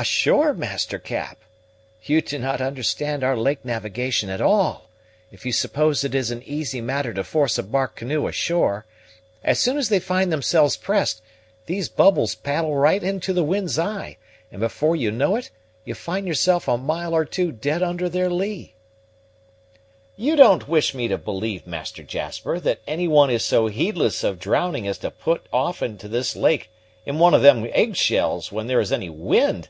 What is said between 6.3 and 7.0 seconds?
an easy